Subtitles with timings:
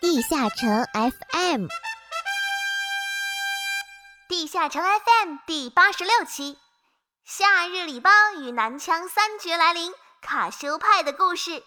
[0.00, 1.66] 地下城 FM，
[4.28, 6.56] 地下城 FM 第八十六期，
[7.24, 9.92] 夏日礼包与南腔三绝来临，
[10.22, 11.64] 卡修派的故事。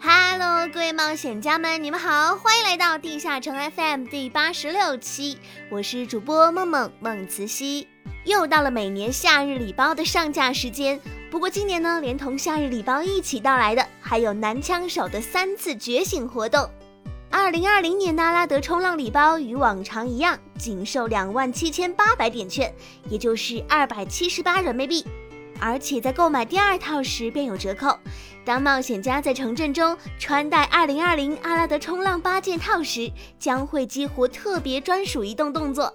[0.00, 5.38] Hello，各位冒险家们，你们好，欢迎来到地下城 FM 第八十六期，
[5.70, 7.86] 我是主播梦梦梦慈溪。
[8.24, 11.00] 又到了每年夏日礼包的上架时间，
[11.30, 16.68] 不过今年呢，连同夏日礼包一起到来的，还有男枪手的三次觉醒活动。
[17.30, 22.72] 二零二零年的阿拉德冲浪礼包与往常一样，仅售两万七千八百点券，
[23.08, 25.06] 也就是二百七十八人民币，
[25.60, 27.98] 而且在购买第二套时便有折扣。
[28.44, 35.94] 当冒险家在城镇中穿戴二零二零阿拉德冲浪八件套时，将会激活特别专属移动动作。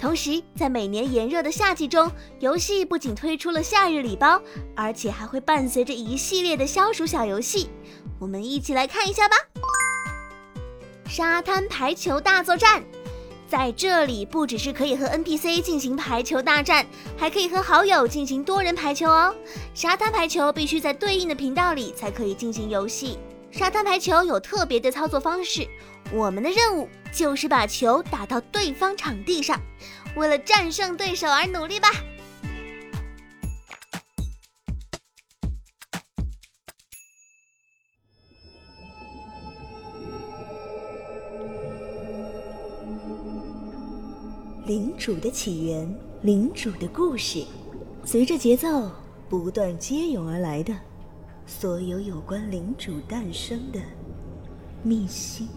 [0.00, 4.40] 同时，在每年炎热的夏季中，游戏不仅推出了夏日礼包，
[4.74, 7.68] 而且还会伴随着一系列的消暑小游戏。
[8.18, 9.36] 我们一起来看一下吧。
[11.06, 12.82] 沙滩排球大作战，
[13.46, 16.86] 在这里不只是可以和 NPC 进行排球大战，
[17.18, 19.34] 还可以和好友进行多人排球哦。
[19.74, 23.18] 沙滩排球必须在对应的频道里才可以进行游戏。
[23.50, 25.66] 沙滩排球有特别的操作方式，
[26.12, 29.60] 我们的任务就是把球打到对方场地上，
[30.16, 31.88] 为了战胜对手而努力吧！
[44.66, 47.44] 领主的起源，领主的故事，
[48.04, 48.88] 随着节奏
[49.28, 50.72] 不断接涌而来的。
[51.44, 53.80] 所有有关领主诞生的
[54.84, 55.48] 秘辛，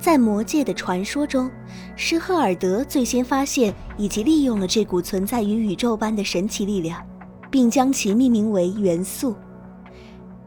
[0.00, 1.50] 在魔界的传说中，
[1.94, 7.00] 是赫尔德最先发现以及利用了这股存在于宇宙般的神奇力量，
[7.50, 9.36] 并将其命名为元素。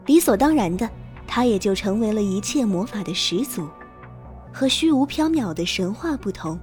[0.06, 0.90] 理所当然的，
[1.26, 3.68] 他也就成为了一切魔法的始祖。
[4.52, 6.58] 和虚无缥缈的神话不同，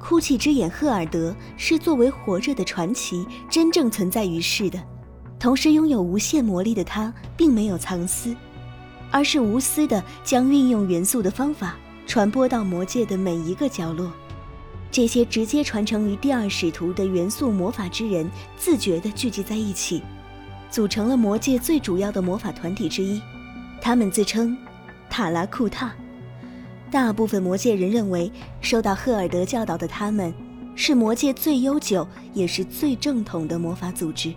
[0.00, 4.80] 哭泣之眼赫尔德是作为活着的传奇真正存在于世的。
[5.40, 8.34] 同时拥有无限魔力的他，并没有藏私，
[9.10, 11.76] 而是无私的将运用元素的方法
[12.18, 14.10] 传播到魔界的每一个角落。
[14.90, 20.02] 这些直接传承于第二使徒的元素魔法之人，自觉地聚集在一起，
[20.68, 23.22] 组成了魔界最主要的魔法团体之一。
[23.80, 24.58] 他们自称
[25.08, 25.94] 塔拉库塔。
[26.90, 30.34] 大部分魔界人认为，受到赫尔德教导的他们，
[30.74, 34.34] 是魔界最悠久也是最正统的魔法组织。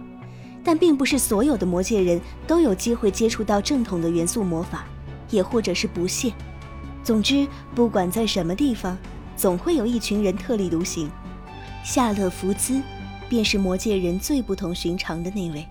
[0.64, 4.86] 但并不是所有的魔界人都有机会接触到正统的元素魔法，
[5.32, 6.32] 也或者是不屑。
[7.04, 8.98] 总之，不管在什么地方，
[9.36, 11.10] 总会有一群人特立独行。
[11.84, 12.82] 夏勒福兹，
[13.28, 15.68] 便是魔界人最不同寻常的那位。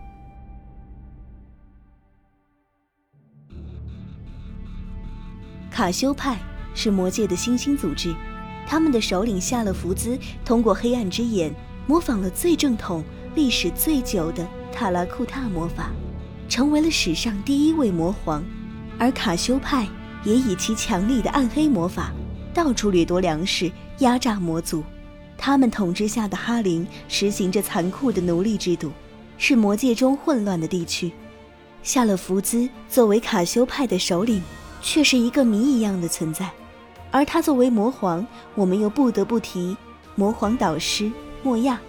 [5.71, 6.39] 卡修派。
[6.73, 8.15] 是魔界的新兴组织，
[8.65, 11.53] 他们的首领夏勒福兹通过黑暗之眼
[11.85, 13.03] 模仿了最正统、
[13.35, 15.91] 历史最久的塔拉库塔魔法，
[16.49, 18.43] 成为了史上第一位魔皇。
[19.01, 19.87] 而卡修派
[20.25, 22.13] 也以其强力的暗黑魔法，
[22.53, 24.83] 到处掠夺粮食，压榨魔族。
[25.37, 28.93] 他们统治下的哈林实行着残酷的奴隶制度，
[29.39, 31.11] 是魔界中混乱的地区。
[31.83, 34.43] 夏勒福兹作为卡修派的首领，
[34.83, 36.51] 却是一个谜一样的存在。
[37.11, 39.75] 而他作为魔皇，我们又不得不提
[40.15, 41.11] 魔皇导师
[41.43, 41.81] 莫亚，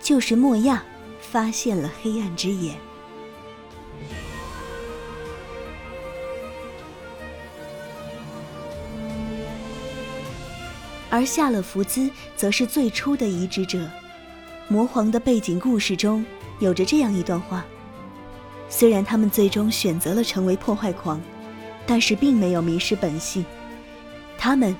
[0.00, 0.84] 就是莫亚
[1.20, 2.76] 发现了黑暗之眼。
[11.12, 13.86] 而夏勒福兹则是最初的移植者。
[14.66, 16.24] 魔皇的背景故事中
[16.58, 17.62] 有着这样一段话：
[18.70, 21.20] 虽然他们最终选择了成为破坏狂，
[21.86, 23.44] 但是并没有迷失本性。
[24.38, 24.74] 他们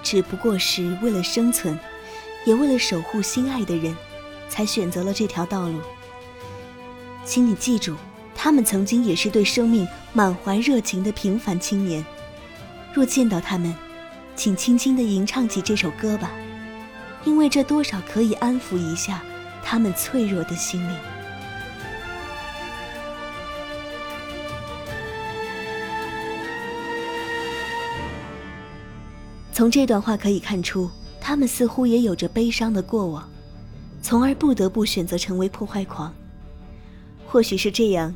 [0.00, 1.76] 只不过是为了生存，
[2.46, 3.96] 也为了守护心爱的人，
[4.48, 5.80] 才选择了这条道路。
[7.24, 7.96] 请你记住，
[8.32, 12.06] 他们曾经也是对生命满怀热情的平凡青年。
[12.92, 13.74] 若见到他们，
[14.36, 16.30] 请轻轻地吟唱起这首歌吧，
[17.24, 19.22] 因为这多少可以安抚一下
[19.62, 20.96] 他们脆弱的心灵。
[29.52, 30.90] 从这段话可以看出，
[31.20, 33.30] 他们似乎也有着悲伤的过往，
[34.02, 36.12] 从而不得不选择成为破坏狂。
[37.24, 38.12] 或许是这样，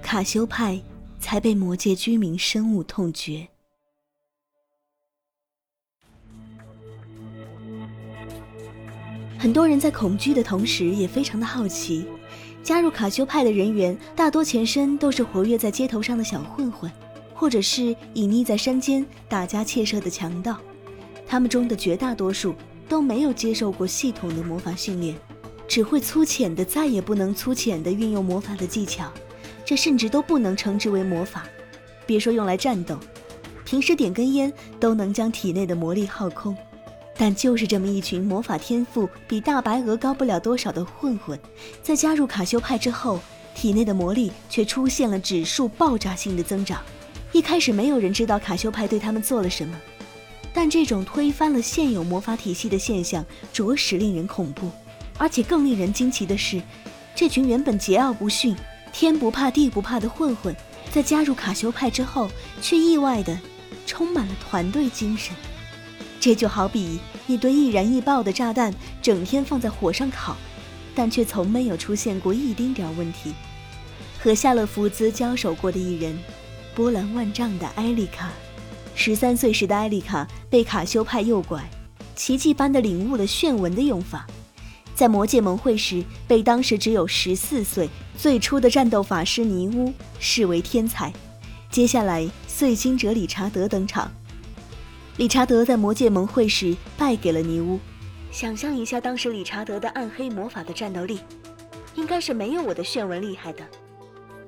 [0.00, 0.80] 卡修派
[1.20, 3.51] 才被魔界居民深恶痛绝。
[9.42, 12.06] 很多人在恐惧的同时，也非常的好奇。
[12.62, 16.88] 加入卡修派的人员大多前身都是活跃在街头上的小混混，
[17.34, 20.56] 或者是隐匿在山间打家窃舍的强盗。
[21.26, 22.54] 他们中的绝大多数
[22.88, 25.16] 都没有接受过系统的魔法训练，
[25.66, 29.12] 只会粗浅的再也不能粗浅的运用魔法的技巧，
[29.64, 31.48] 这甚至都不能称之为魔法。
[32.06, 32.96] 别说用来战斗，
[33.64, 36.56] 平时点根烟都能将体内的魔力耗空。
[37.16, 41.38] 但就是这么一群魔法天赋比大白鹅高不了多少的混混，
[41.82, 43.20] 在加入卡修派之后，
[43.54, 46.80] 体内的魔力却出现了指数爆炸性的增长。
[47.32, 49.78] 一开始没有人知道卡修派对他们做了什么，
[50.52, 54.70] 但这种推翻了现有魔法体系的现象着实令人恐怖。
[55.18, 56.60] 而且更令人惊奇的是，
[57.14, 58.56] 这群原本桀骜不驯、
[58.92, 60.56] 天不怕地不怕的混混，
[60.90, 62.30] 在加入卡修派之后，
[62.60, 63.38] 却意外的
[63.86, 65.34] 充满了团队精神。
[66.22, 68.72] 这就好比一堆易燃易爆的炸弹，
[69.02, 70.36] 整天放在火上烤，
[70.94, 73.34] 但却从没有出现过一丁点问题。
[74.20, 76.16] 和夏勒福兹交手过的一人，
[76.76, 78.30] 波澜万丈的艾丽卡。
[78.94, 81.68] 十三岁时的艾丽卡被卡修派诱拐，
[82.14, 84.24] 奇迹般的领悟了炫纹的用法。
[84.94, 91.12] 在魔界盟会时，被当时只有十四岁、最初的战斗法师尼乌视为天才。
[91.68, 94.08] 接下来，碎星者理查德登场。
[95.18, 97.78] 理查德在魔界盟会时败给了尼乌。
[98.30, 101.20] 想象一下，当时理查德的暗黑魔法的战斗力，
[101.94, 103.62] 应该是没有我的炫文厉害的。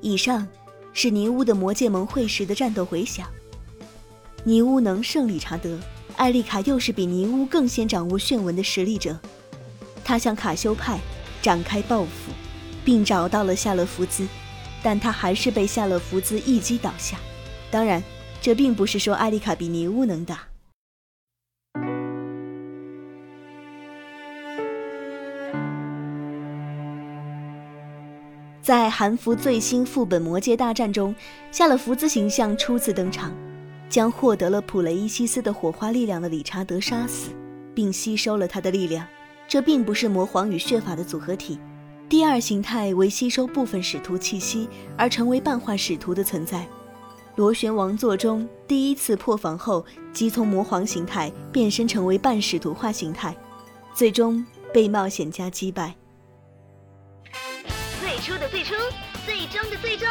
[0.00, 0.48] 以上
[0.94, 3.28] 是尼乌的魔界盟会时的战斗回响。
[4.42, 5.78] 尼乌能胜理查德，
[6.16, 9.18] 艾丽卡又是比尼乌更先掌握炫文的实力者。
[10.02, 10.98] 他向卡修派
[11.42, 12.32] 展开报复，
[12.86, 14.26] 并找到了夏勒福兹，
[14.82, 17.18] 但他还是被夏勒福兹一击倒下。
[17.70, 18.02] 当然，
[18.40, 20.46] 这并不是说艾丽卡比尼乌能打。
[28.64, 31.14] 在韩服最新副本《魔界大战》中，
[31.52, 33.30] 夏勒福兹形象初次登场，
[33.90, 37.28] 将获得了普雷伊西斯的火花力量的理查德杀死，
[37.74, 39.06] 并吸收了他的力量。
[39.46, 41.58] 这并不是魔皇与血法的组合体，
[42.08, 46.66] 第二形态为吸收部分使徒气息而成为半化使徒的存在。
[47.36, 49.84] 螺旋王座中第一次破防后，
[50.14, 53.36] 即从魔皇形态变身成为半使徒化形态，
[53.94, 55.94] 最终被冒险家击败。
[58.24, 58.72] 最初的最初，
[59.26, 60.08] 最终的最终，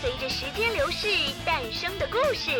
[0.00, 1.06] 随着时间流逝
[1.44, 2.50] 诞生的故事，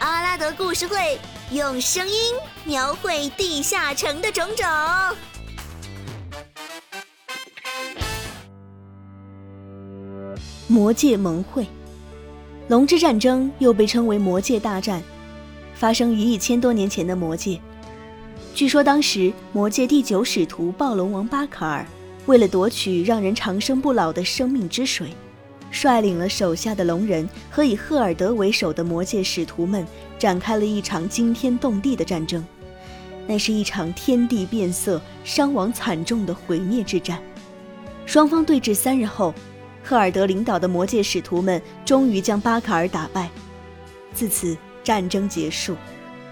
[0.00, 1.18] 阿拉德故事会
[1.50, 2.34] 用声音
[2.66, 4.66] 描绘地下城的种种。
[10.66, 11.66] 魔界盟会，
[12.68, 15.02] 龙之战争又被称为魔界大战，
[15.74, 17.58] 发生于一千多年前的魔界。
[18.54, 21.86] 据说当时魔界第九使徒暴龙王巴卡尔。
[22.28, 25.08] 为了夺取让人长生不老的生命之水，
[25.70, 29.86] 率领了手下的龙人和以赫尔德为首的魔界使徒们，
[30.18, 32.44] 展开了一场惊天动地的战争。
[33.26, 37.18] 那是一场天地变色、伤亡惨重的毁灭之战。
[38.04, 39.32] 双方对峙三日后，
[39.82, 43.30] 赫尔德领导的魔界使徒们终于将巴卡尔打败。
[44.12, 44.54] 自此，
[44.84, 45.74] 战争结束，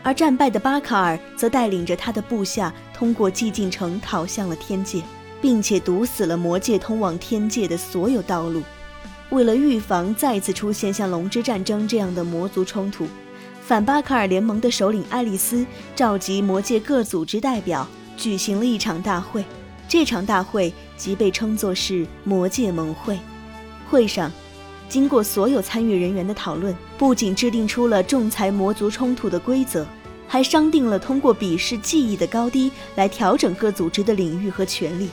[0.03, 5.01] 而战败的巴卡尔则带领着他的部下通过寂静城逃向了天界。
[5.47, 8.65] 并且堵死了魔界通往天界的所有道路。
[9.31, 13.07] 为了预防再次出现像龙之战争这样的魔族冲突，
[13.63, 17.87] 反巴卡尔联盟的首领爱丽丝召集魔界各组织代表，
[18.17, 19.45] 举行了一场大会。
[19.87, 23.17] 这场大会即被称作是魔界盟会。
[23.89, 24.33] 会上，
[24.89, 29.87] 经过所有参与人员的讨论，不仅制定出了仲裁魔族冲突的规则，
[30.27, 35.09] 还商定了通过比试技艺的高低来调整各组织的领域和权利。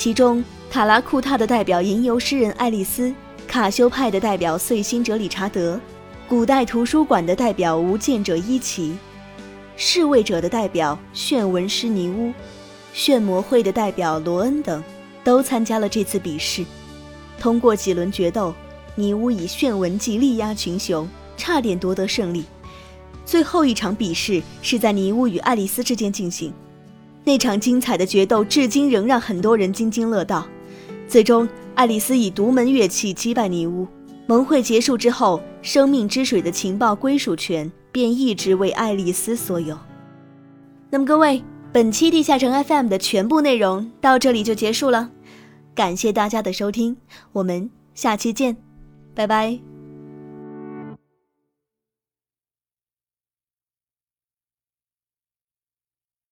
[0.00, 3.14] 其中，塔拉库塔的代表吟游诗人爱丽丝，
[3.46, 5.78] 卡修派的代表碎心者理查德，
[6.26, 8.96] 古代图书馆的代表无间者伊奇，
[9.76, 12.32] 侍卫者的代表炫文师尼乌，
[12.94, 14.82] 炫魔会的代表罗恩等，
[15.22, 16.64] 都参加了这次比试。
[17.38, 18.54] 通过几轮决斗，
[18.94, 22.46] 尼乌以炫文技力压群雄，差点夺得胜利。
[23.26, 26.50] 最后一场比试是在尼乌与爱丽丝之间进行。
[27.24, 30.46] 那场精彩的决斗至今仍让很多人津津乐道。
[31.06, 33.86] 最终，爱丽丝以独门乐器击败尼乌。
[34.26, 39.76] 盟会结束之后，生命之水的情报归属权便一直为爱丽丝所有。
[40.88, 45.10] 那么，各位，本期地下城 FM 的全部内容到这里就结束了，
[45.74, 46.96] 感谢大家的收听，
[47.32, 48.56] 我们下期见，
[49.14, 49.69] 拜拜。